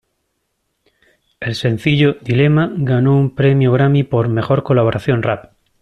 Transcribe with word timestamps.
El 1.39 1.53
sencillo 1.53 2.15
"Dilemma" 2.21 2.71
ganó 2.75 3.15
un 3.15 3.35
premio 3.35 3.71
Grammy 3.71 4.01
por 4.01 4.29
"Mejor 4.29 4.63
Colaboración 4.63 5.21
Rap". 5.21 5.53